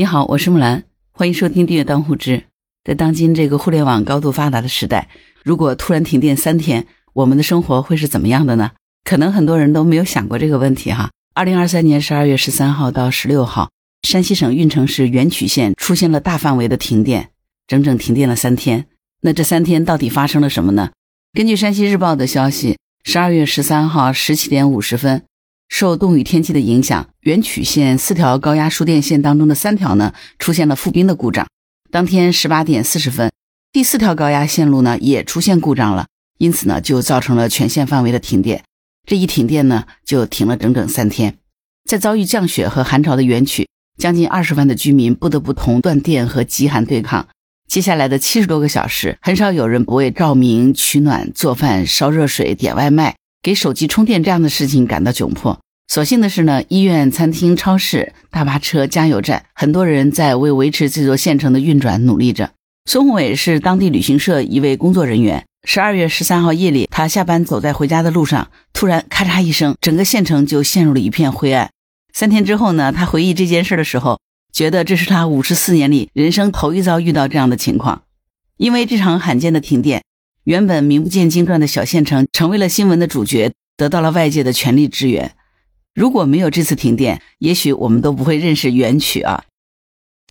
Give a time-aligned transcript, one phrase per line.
[0.00, 2.38] 你好，我是木兰，欢迎收听《订阅当户知》。
[2.84, 5.10] 在当今这个互联网高度发达的时代，
[5.44, 8.70] 如果突然停电三天，我们的生活会是怎么样的呢？
[9.04, 11.10] 可能很多人都没有想过这个问题哈。
[11.34, 13.70] 二零二三年十二月十三号到十六号，
[14.08, 17.28] 山西省运城市垣曲县出现了大范围的停电，
[17.66, 18.86] 整整停电了三天。
[19.20, 20.92] 那这三天到底发生了什么呢？
[21.34, 25.24] 根据山西日报的消息，十二月十三号十七点五十分。
[25.70, 31.46] 受冻雨天气的影响，垣曲县四条高压输电线当中的三条呢出现了复冰的故障。
[31.90, 33.32] 当天十八点四十分，
[33.72, 38.62] 第四条高压线路呢也出现故障了，因此呢就造成了全县范围的停电。
[39.06, 41.38] 这一停电呢就停了整整三天。
[41.88, 47.28] 在遭遇降雪和寒潮的垣曲，将近二十万的居民不得不同断电和极寒对抗。
[47.68, 53.16] 接下来的七十多个小时，很少有人不为照明、取暖、做饭、烧热水、点外卖。
[53.42, 55.58] 给手机充电这样的事情感到窘迫。
[55.88, 62.52] 所幸的是呢，医院、餐厅、超市、大巴车、加油站，很多人在为维持这座县城的运转努力着。
[62.84, 65.44] 孙宏伟是当地旅行社一位工作人员。
[65.64, 71.70] 十二月十三号夜里，他下班走在回家的路上，突然咔嚓一声，整个县城就陷入了一片灰暗。
[72.14, 74.20] 三天之后呢，他回忆这件事的时候，
[74.52, 78.02] 觉得这是他五十四年里人生头一遭遇到这样的情况。
[78.56, 80.02] 因为这场罕见的停电。
[80.50, 85.36] 原本名不见经传的小县城，成为了新闻的主角，得到了外界的全力支援。
[85.94, 89.44] 如果没有这次停电，也许我们都不会认识元曲啊。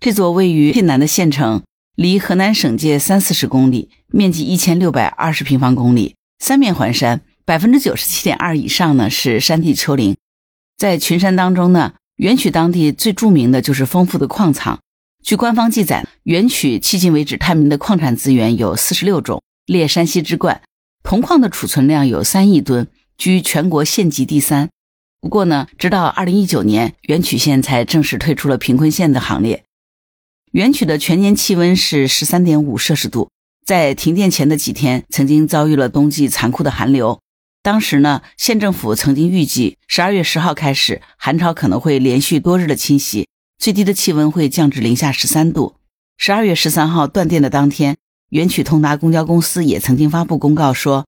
[0.01, 1.63] 这座位于晋南的县城，
[1.95, 10.17] 离河南省界三四十公里，面积一千六百二十平方公里，三面环山，百分之九十七点二以上呢是山地丘陵。
[10.77, 14.79] 在群山当中呢，元曲当地最著名的就是丰富的矿藏。
[15.23, 19.41] 据官方记载，元曲迄今为止探明的矿产资源有四十六种。
[19.69, 20.63] 列山西之冠，
[21.03, 22.87] 铜矿的储存量有三亿吨，
[23.19, 24.67] 居全国县级第三。
[25.21, 29.63] 不过呢，直到二零一九年，元曲县才正式退出了贫困县的行列。
[30.53, 33.29] 元曲的全年气温是十三点五摄氏度，
[33.63, 37.21] 在停电前的几天，曾经遭遇了冬季残酷的寒流。
[37.61, 43.27] 当时呢，县政府曾经预计，十二月十号开始，寒潮可能会连续多日的侵袭，
[43.59, 45.75] 最低的气温会降至零下十三度。
[46.17, 47.97] 十二月十三号断电的当天。
[48.29, 51.07] 元曲通达公交公司也曾经发布公告说，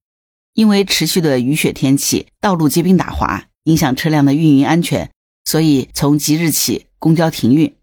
[0.56, 5.12] 因为持续的雨雪天气，道路结冰打滑，影响车辆的运营安全，
[5.46, 7.76] 所以从即日起公交停运。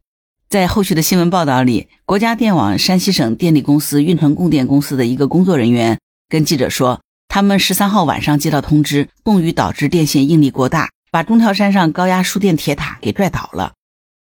[0.49, 13.75] 在后续的新闻报道里，国家电网山西省电力公司运城供电公司的一个工作人员跟记者说，他们十三号晚上接到通知，冻雨导致电线应力过大，把中条山上高压输电铁塔给拽倒了。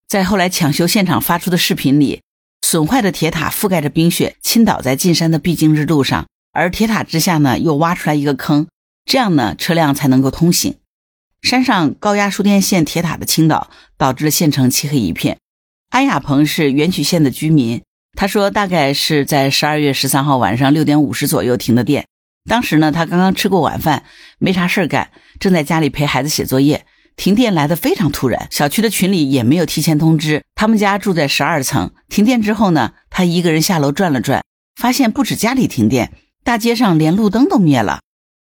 [0.08, 2.22] 在后来抢修现场发出的视频里。
[2.64, 8.68] 损坏的铁塔覆盖着冰雪，倾倒在进山的必经之路上，而铁塔之下呢，又挖出来一个坑，
[9.06, 10.78] 这样呢，车辆才能够通行。
[11.42, 15.38] 山上高压输电线铁塔的倾倒，导致了县城漆黑一片。
[15.90, 17.84] 安亚鹏是元曲县的居民，
[18.18, 22.06] 他说，大概是在十二月十三号晚上六点五十左右停的电。
[22.50, 24.06] 当时呢，他刚刚吃过晚饭，
[24.40, 26.86] 没啥事儿干，正在家里陪孩子写作业。
[27.16, 30.44] 停电来的非常突然，小区的群里也没有提前通知。
[30.56, 34.44] 他们家住在十二层，停电之后呢，他一个人下楼转了转，
[34.76, 36.12] 发现不止家里停电，
[36.44, 38.02] 大街上连路灯都灭了。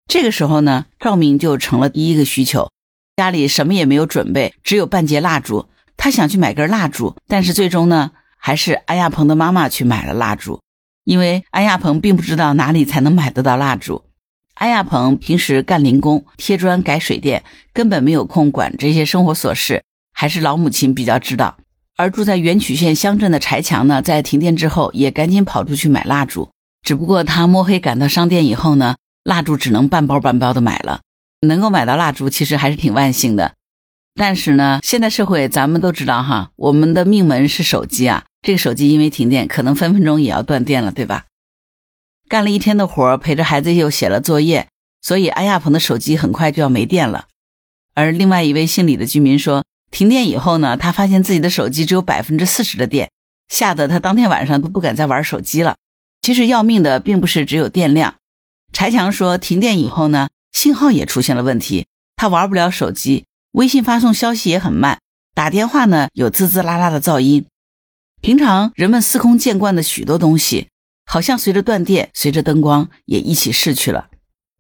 [0.07, 2.71] 这个时候呢，照明就成了第一个需求。
[3.17, 5.69] 家里什么也没有准备，只有半截蜡烛。
[5.97, 10.61] 他想去买根蜡烛，但是最终呢，还是安亚鹏的妈妈去买了蜡烛，
[11.05, 14.05] 因为安亚鹏并不知道哪里才能买得到蜡烛。
[14.59, 21.59] 安亚鹏平时干零工，贴砖、改水电，根本没有空管这些生活琐事，还是老母亲比较知道。
[21.97, 26.51] 而住在垣曲县乡镇的柴强呢，在停电之后也赶紧跑出去买蜡烛。
[26.83, 31.03] 只不过他摸黑赶到商店以后呢，蜡烛只能半包半包的买了。
[31.47, 33.53] 能够买到蜡烛，其实还是挺万幸的。
[34.17, 41.27] 但是呢，现代社会咱们都知道哈，我们的命门是手机啊，这个手机因为停电，可能分分钟也要断电了，对吧？
[42.29, 44.69] 干了一天的活，陪着孩子又写了作业，
[45.01, 47.27] 所以安亚鹏的手机很快就要没电了。
[47.95, 53.11] 而另外一位姓李的居民说，停电以后呢，他发现自己的手机只有百分之四十的电，
[53.49, 55.77] 吓得他当天晚上都不敢再玩手机了。
[56.21, 58.17] 其实要命的并不是只有电量。
[58.73, 61.87] 柴强说，停电以后呢，信号也出现了问题，
[62.17, 65.01] 他玩不了手机，微信发送消息也很慢，
[65.35, 67.47] 打电话呢有滋滋啦啦的噪音。
[68.21, 70.69] 平常人们司空见惯的许多东西。
[71.11, 74.09] 好像随着断电，随着灯光也一起逝去了。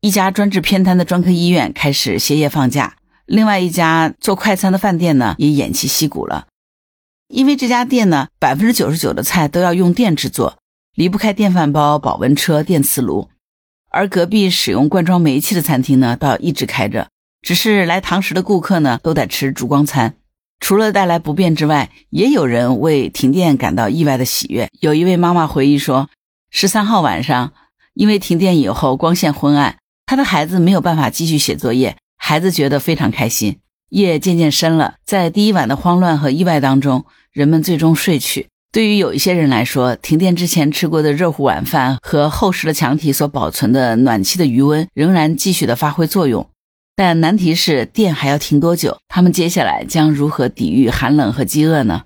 [0.01, 2.97] 一家专治偏瘫的专科医院开始歇业放假，
[3.27, 6.47] 另外一家做快餐的饭店呢也偃旗息鼓了。
[7.29, 10.57] 因为这家店呢，百分之九十九的菜都要用电制作，
[10.95, 13.29] 离不开电饭煲、保温车、电磁炉。
[13.91, 17.09] 而隔壁使用罐装煤气的餐厅呢，倒一直开着，
[17.43, 20.15] 只是来堂食的顾客呢都得吃烛光餐。
[20.61, 24.69] 除了带来不便之外，也有人为停电感到意外的喜悦。
[24.81, 26.09] 有一位妈妈回忆说，
[26.51, 27.53] 十三号晚上，
[27.95, 33.59] 因为停电以后光线昏暗，他的孩子没有办法继续写作业，孩子觉得非常开心。
[33.91, 38.49] 夜渐渐深了，在第一晚的慌乱和意外当中，人们最终睡去。
[38.71, 46.49] 对于有一些人来说，停电之前吃过的热乎晚饭和厚实的墙体所保存的暖气的余温仍然继续的发挥作用。
[46.95, 48.99] 但难题是，电还要停多久？
[49.09, 52.03] 他们接下来将如何抵御寒冷和饥饿呢？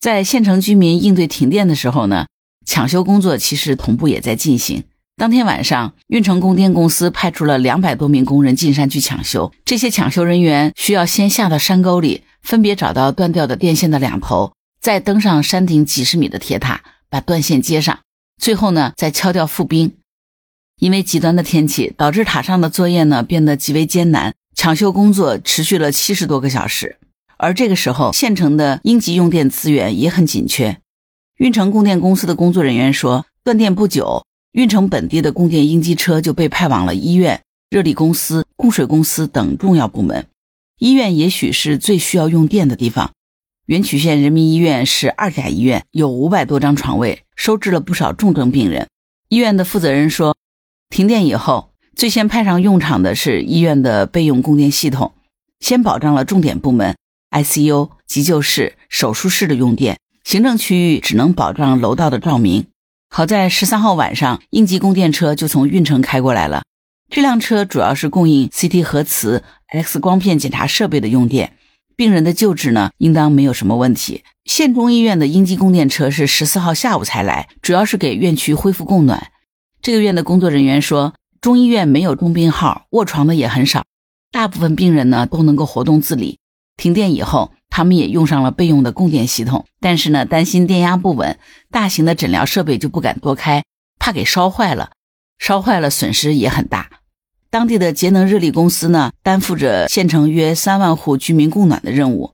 [0.00, 2.26] 在县城居民应对停电的时候呢，
[2.64, 4.84] 抢修工作其实同步也在进行。
[5.16, 9.52] 当天晚上，运城供电公司派出了两百多名工人进山去抢修。
[9.64, 18.00] 这些抢修人员需要先下到山沟里，分别找到断掉的电线的两头，再登上山顶几十米的铁塔，把断线接上。
[18.40, 19.92] 最后呢，再敲掉副冰。
[20.80, 24.34] 因为极端的天气，导致塔上的作业呢变得极为艰难。
[24.56, 26.98] 抢修工作持续了七十多个小时。
[27.36, 30.78] 而这个时候，县城的应急用电资源也很紧缺。
[31.42, 34.24] 运城供电公司的工作人员说，断电不久。
[34.52, 40.28] 运城本地的供电应急车就被派往了医院、热力公司、供水公司等重要部门。
[40.78, 43.10] 医院也许是最需要用电的地方。
[43.66, 48.86] 垣曲县人民医院是二甲医院，有五百多张床位，收治了不少重症病人。
[49.28, 50.36] 医院的负责人说，
[50.90, 55.12] 停电以后，最先派上用场的是医院的备用供电系统，
[55.58, 56.96] 先保障了重点部门
[57.32, 62.66] ICU、急救室、手术室的用电，行政区域只能保障楼道的照明。
[63.08, 66.62] 好在十三号晚上，应急供电车就从运城开过来了。
[67.10, 71.52] 这辆车主要是供应 CT 核磁、X 光片检查设备的用电，
[71.94, 74.22] 病人的救治呢，应当没有什么问题。
[74.46, 79.30] 县中医院的应急供电车是十四号下午才来，主要是给院区恢复供暖。
[79.82, 83.84] 这个院的工作人员说，中医院没有重病号，卧床的也很少，
[84.30, 86.38] 大部分病人呢都能够活动自理。
[86.76, 87.52] 停电以后。
[87.74, 91.38] 他们也用上了备用的供电系统，但是呢，担心电压不稳，
[91.70, 93.64] 大型的诊疗设备就不敢多开，
[93.98, 94.90] 怕给烧坏了，
[95.38, 96.90] 烧坏了损失也很大。
[97.48, 102.32] 当地的节能热力公司呢，担负着县城约三万户居民供暖的任务。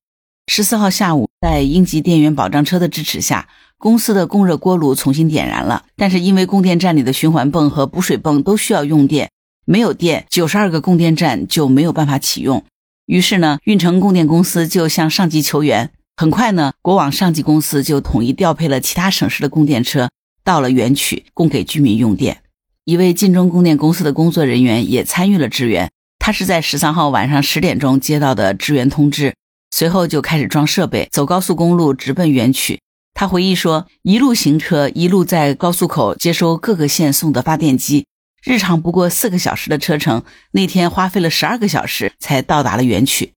[0.49, 3.49] 十四号下午，在应急电源保障车的支持下，
[3.79, 9.31] 公司的供热锅炉重新点燃了，但是因为供电站里的循环泵和补水泵都需要用电，
[9.64, 12.64] 没有电，九十二个供电站就没有办法启用。
[13.08, 15.90] 于是呢，运城供电公司就向上级求援。
[16.14, 20.10] 很快呢，国网上级公司就统一调配了其他省市的供电车，
[20.44, 22.43] 到了原曲供给居民用电。
[22.84, 25.90] 一位晋中供电公司的工作人员也参与了支援。
[26.19, 29.34] 他是在十三号晚上十点钟接到的支援通知，
[29.70, 32.78] 随后就开始装设备，走高速公路直奔原曲。
[33.14, 38.04] 他回忆说，一路行车，一路在高速口接收各个县送的发电机。
[38.49, 43.35] 日常不过四个小时的车程，那天花费了十二个小时才到达了园区。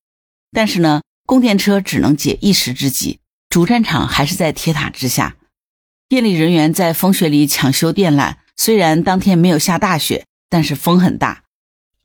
[0.54, 3.20] 但是呢，供电车只能解一时之急，
[3.50, 5.36] 主战场还是在铁塔之下。
[6.08, 11.44] 电力人员在风雪里抢修电缆，虽然当天没有下大雪，但是风很大。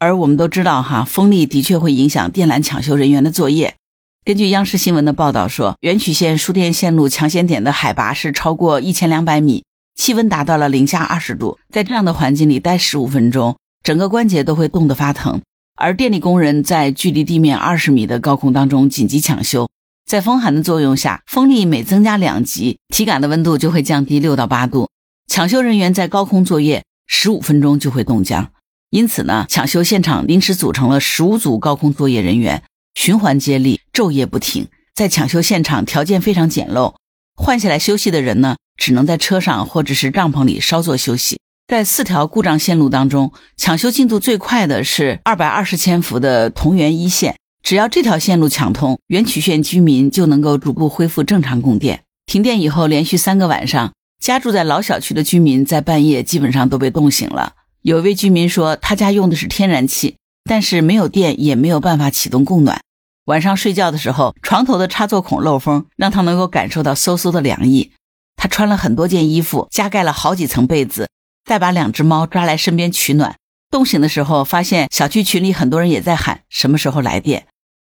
[0.01, 3.77] 而我们都知道，哈，风力的确会影响电缆抢修人员的作业。
[4.25, 9.63] 根据央视新闻的报道说，元曲县输电线路抢险点的海拔是超过一千两百米。
[9.97, 15.41] 气温达到了零下二十度，在这样的环境里待十五分钟，整个关节都会冻得发疼。
[15.75, 19.69] 而电力工人在距离地面二十米的高空当中紧急抢修，
[20.07, 24.89] 在风寒的作用下，风力每增加两级，体感的温度就会降低六到八度。
[25.27, 28.51] 抢修人员在高空作业十五分钟就会冻僵，
[28.91, 32.63] 因此呢，抢修现场临时组成了十五组高空作业人员，
[32.95, 34.69] 循环接力，昼夜不停。
[34.95, 36.95] 在抢修现场条件非常简陋，
[37.37, 38.57] 换下来休息的人呢？
[38.77, 41.39] 只能在车上或者是帐篷里稍作休息。
[41.69, 47.37] 在四条故障线路当中，抢修进度最快的是二百二十千伏的同源一线。
[47.63, 52.03] 只要这条线路抢通，原曲县居民就能够逐步恢复正常供电。
[52.27, 57.53] 停电以后，连续三个晚上，家住在老小区的居民在半夜基本上都被冻醒了。
[57.83, 62.81] 有一位居民说，他家用的是天然气，但是没有电，也没有办法启动供暖。
[63.27, 67.91] 晚上睡觉的时候，床头的插座孔漏风，让他能够感受到嗖嗖的凉意。
[68.37, 71.09] 他穿了很多件衣服，加盖了好几层被子，
[71.45, 73.35] 再把两只猫抓来身边取暖。
[73.69, 77.49] 冻醒的时候，发现小区群里很多人也在喊什么时候来电。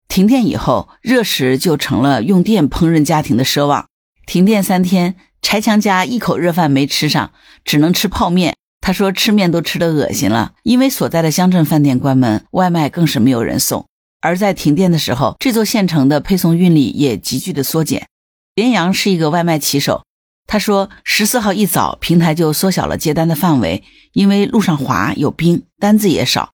[0.08, 3.88] 停电以后，热食就成了用电烹饪家庭的奢望。
[4.24, 8.56] 停电三天，柴强家一口热饭没吃上，只能吃泡面。
[8.80, 13.86] 他说吃面都吃得恶心了，因为所在的乡镇饭店关门，外卖更是没有人送。
[14.20, 18.08] 而在停电的时候，这座县城的配送运力也急剧的缩减。
[18.54, 20.04] 连阳是一个外卖骑手。
[20.46, 23.82] 他说，十四号一早，平台就缩小了接单的范围，
[24.12, 26.52] 因为路上滑有冰，单子也少。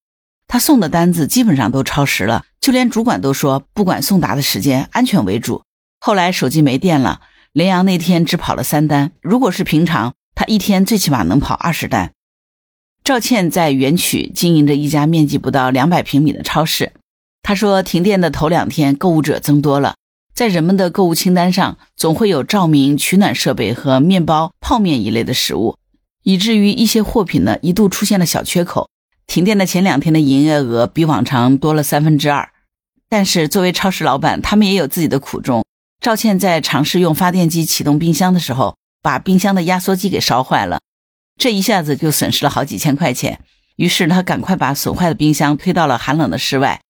[0.49, 5.63] 他送的单子基本上都超时了，就连主管都说不管送达的时间，安全为主。
[6.01, 7.21] 后来手机没电了，
[7.53, 9.13] 连阳那天只跑了三单。
[9.21, 12.13] 如果是平常，他一天最起码能跑二十单。
[13.05, 16.93] 赵倩在园区经营着一家面积不到两百平米的超市。
[17.43, 19.97] 他说，停电的头两天，购物者增多了，
[20.35, 25.77] 在人们的购物清单上总会有照明、取暖设备和面包、泡面一类的食物，
[26.23, 28.89] 以至于一些货品呢一度出现了小缺口。
[29.27, 32.51] 停电的前两天的营业额比往常多了三分之二。
[33.09, 35.65] 但是作为超市老板，他们也有自己的苦衷。
[36.01, 40.81] 赵倩在尝试用发电机启动冰箱的时候，把冰箱的压缩机给烧坏了。
[41.37, 43.41] 这一下子就损失了好几千块钱，
[43.77, 46.81] 于是他赶快把损坏的冰箱推到了寒冷的室外，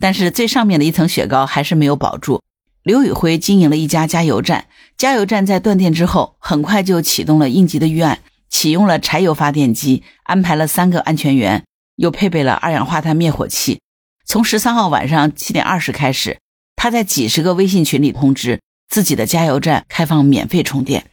[0.00, 2.42] 但是最上面的一层雪糕还是没有保住。
[2.82, 11.64] 刘宇辉经营了一家加油站，加油站在断电之后，很快就启动了应急的预案，启用了柴油发电机，安排了三个安全员，
[11.96, 13.80] 又配备了二氧化碳灭火器。
[14.24, 16.38] 从十三号晚上七点二十开始，
[16.76, 21.06] 他在几十个微信群里通知自己的加油站开放免费充电。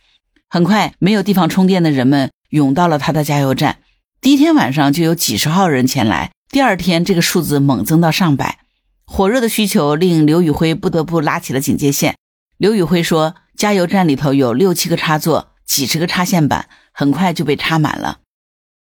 [0.50, 2.32] 很快，没有地方充电的人们。
[2.50, 3.80] 涌到了他的加油站，
[4.22, 8.60] 第一天晚上就有几十号人前来，第二天这个数字猛增到上百，
[9.06, 12.16] 火热的需求令刘宇辉不得不拉起了警戒线。
[12.58, 18.20] 刘宇辉说，加油站里头有六七个插座，几十个插线板，很快就被插满了。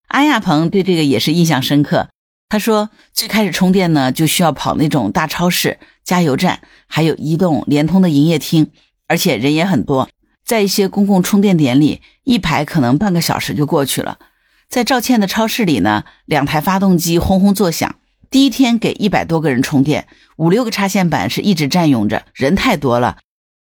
[0.07, 2.09] 安亚鹏对这个也是印象深刻，
[2.49, 8.71] 他说，最开始充电呢，就需要跑那种大超市、加油站，还有移动、联通的营业厅，
[9.07, 10.09] 而且人也很多。
[10.43, 14.19] 在一些公共充电点里，一排可能半个小时就过去了。
[14.69, 17.95] 在赵倩的超市里呢，两台发动机轰轰作响。
[18.35, 23.19] 第一天给一百多个人充电，五六个插线板是一直占用着，人太多了。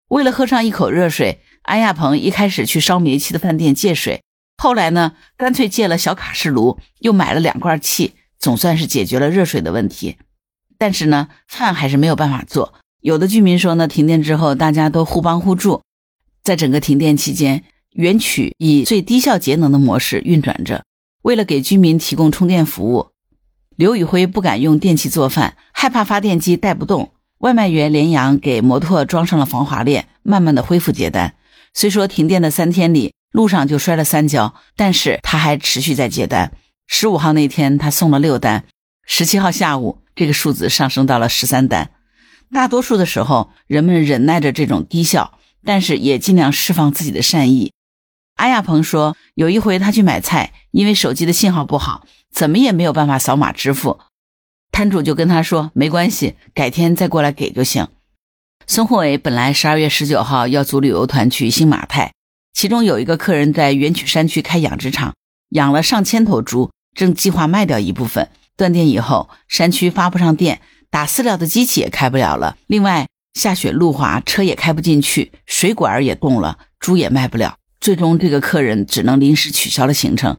[0.07, 4.23] 为了喝上一口热水，安亚鹏一开始去烧煤气的饭店借水，
[4.59, 10.19] 后来呢，干脆借了小卡式炉，又买了两罐气，总算是解决了热水的问题。
[10.79, 12.75] 但是呢，饭还是没有办法做。
[13.01, 15.83] 有的居民说呢，停电之后大家都互帮互助。
[16.45, 20.85] 在整个停电期间，园区以最低效节能的模式运转着。
[21.23, 23.09] 为了给居民提供充电服务，
[23.81, 27.15] 刘宇辉不敢用电器做饭，害怕发电机带不动。
[27.39, 31.35] 外卖员连阳给摩托装上了防滑链，慢慢的恢复接单。
[31.73, 36.53] 虽说停电的三天里路上就摔了三跤，但是他还持续在接单。
[36.89, 38.67] 十五号那天他送了六单，
[39.07, 41.91] 十七号下午这个数字上升到了十三单。
[42.53, 45.39] 大多数的时候，人们忍耐着这种低效。
[45.65, 47.73] 但是也尽量释放自己的善意。
[48.37, 54.01] 安亚鹏说，有一回他去买菜，因为手机的信号不好，怎么也没有办法扫码支付。
[54.73, 57.89] 摊主就跟他说：“没关系，改天再过来给就行。”
[58.67, 62.13] 孙宏伟本来十二月十九号要组旅游团去新马泰，
[62.53, 65.15] 其中有一个客人在元曲山区开养殖场，
[65.51, 68.31] 养了上千头猪，正计划卖掉一部分。
[68.57, 72.57] 断电以后，山区发不上电，打饲料的机器也开不了了。
[72.69, 77.57] 另外，下雪路滑，车也开不进去，水管也冻了，猪也卖不了。
[77.81, 80.37] 最终，这个客人只能临时取消了行程。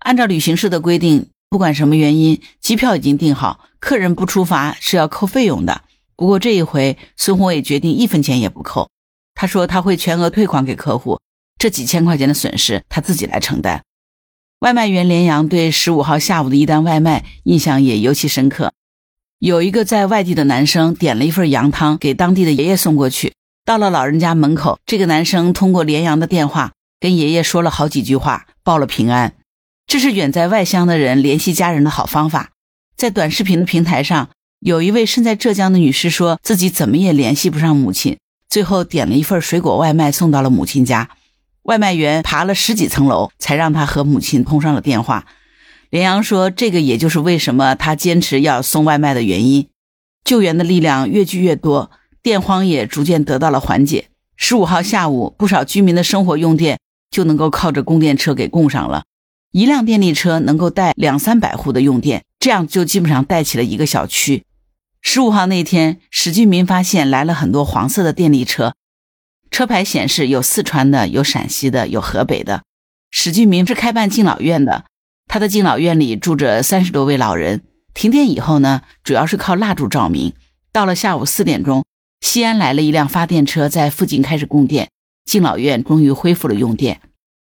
[0.00, 5.82] 按照旅行社的规定，不管什么原因，机票已经订好，客人不出发是要扣费用的。
[6.16, 8.88] 不过这一回，孙宏伟决定一分钱也不扣。
[9.34, 11.20] 他说他会全额退款给客户，
[11.58, 13.82] 这几千块钱的损失他自己来承担。
[14.60, 18.72] 外卖员连阳对十五号下午的一单外卖印象也尤其深刻。
[19.38, 23.34] 有一个在外地的男生点了一份羊汤给当地的爷爷送过去，
[23.66, 29.34] 到了老人家门口，这个男生通过连阳的电话跟爷爷说了好几句话，报了平安。
[29.92, 32.52] 这是远在外乡的人联系家人的好方法。
[32.96, 34.30] 在短视频的平台上，
[34.60, 38.16] 有一位身在浙江的女士说自己怎么也联系不上母亲，
[38.48, 41.10] 最后点了一份水果外卖送到了母亲家，
[41.64, 45.26] 外卖员爬了十几层楼才让他和母亲通上了电话。
[45.90, 49.68] 连阳说：“这个也就是为什么他坚持要送外卖的原因。
[50.24, 51.90] 救援的力量越聚越多，
[52.22, 54.06] 电荒也逐渐得到了缓解。
[54.38, 56.78] 十五号下午，不少居民的生活用电
[57.10, 59.02] 就能够靠着供电车给供上了。
[59.52, 64.44] 一辆电力车能够带两三百户的用电，这样就基本上带起了一个小区。
[65.02, 68.74] 十五号那天，史俊民发现来了很多黄色的电力车，
[69.50, 72.62] 车牌显示有四川的，有陕西的，有河北的。
[73.10, 74.86] 史俊民是开办敬老院的。”
[75.28, 77.62] 他的敬老院里住着三十多位老人。
[77.92, 80.32] 停电以后呢，主要是靠蜡烛照明。
[80.72, 81.84] 到了下午四点钟，
[82.22, 84.88] 西安来了一辆发电车，在附近开始供电，
[85.26, 87.02] 敬老院终于恢复了用电。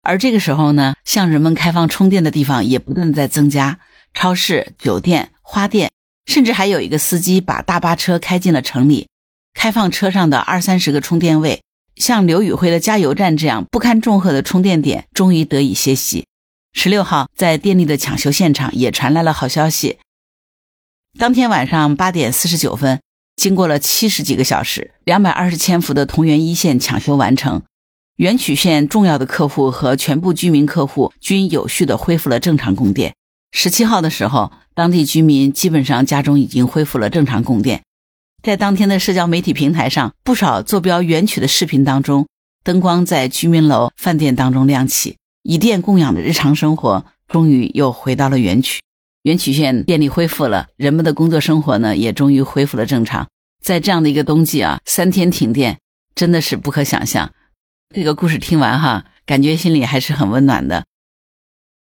[0.08, 3.78] 而这个时候呢，向人们开放充电的地方也不断在增加，
[4.14, 5.90] 超市、酒店、花店，
[6.24, 9.08] 甚至还有一个司机把大巴车开进了城里，
[9.52, 11.60] 开放车上的二三十个充电位。
[11.96, 16.24] 像刘宇辉的加油站这样不堪重荷的充电点，终于得以歇息。
[16.72, 19.98] 十六号，在电力的抢修现场也传来了好消息。
[21.18, 23.02] 当天晚上八点四十九分，
[23.36, 27.62] 经过了七十几个小时，两百二十千伏的同源一线抢修完成，
[28.18, 33.14] 垣曲县重要的客户和全部居民客户均有序的恢复了正常供电。
[33.52, 37.84] 十七号的时候，当地居民基本上家中已经恢复了正常供电。
[38.42, 42.26] 在当天的社交媒体平台上，不少坐标垣曲的视频当中，
[42.64, 48.80] 灯光在居民楼、饭店当中亮起，以电供养的日常生活终于又回到了垣曲。
[49.22, 53.28] 垣曲县电力恢复了，人们的工作生活呢也终于恢复了正常。
[53.62, 55.78] 在这样的一个冬季啊，三天停电
[56.16, 57.30] 真的是不可想象。
[57.94, 60.84] 这个故事听完哈，感觉心里还是很温暖的。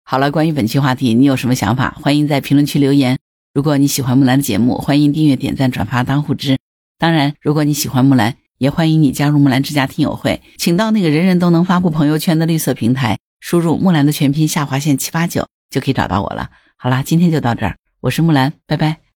[0.04, 1.97] 好了，关于本期话题，你有什么想法？
[2.00, 3.18] 欢迎在评论区留言。
[3.52, 6.59] 如果你喜欢木兰的节目，欢迎订阅、点赞、转发当护知。
[6.97, 16.50] 当然，如果你喜欢木兰，也欢迎你加入木兰之家听友会，请到那个人人都能发布朋友圈的绿色平台，输入木兰的全拼下划线七八九，就可以找到我了。
[16.76, 19.09] 好啦，今天就到这儿，我是木兰，拜拜。